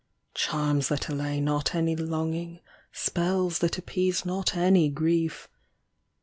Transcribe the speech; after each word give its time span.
Charms 0.33 0.87
that 0.87 1.09
allay 1.09 1.39
not 1.39 1.75
any 1.75 1.95
longing. 1.95 2.59
Spells 2.91 3.59
that 3.59 3.77
appease 3.77 4.25
not 4.25 4.55
any 4.57 4.89
grief. 4.89 5.47